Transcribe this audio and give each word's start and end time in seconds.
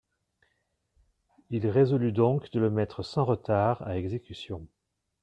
Il 1.51 1.67
résolut 1.67 2.11
donc 2.11 2.49
de 2.53 2.59
le 2.59 2.71
mettre 2.71 3.03
sans 3.03 3.23
retard 3.23 3.83
à 3.83 3.99
exécution. 3.99 4.65